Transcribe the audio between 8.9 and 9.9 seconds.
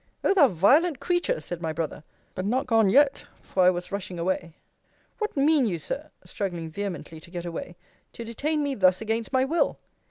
against my will?